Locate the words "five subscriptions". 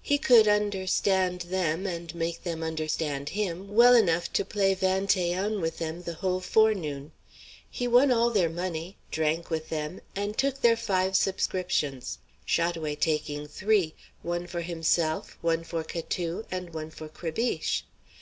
10.74-12.16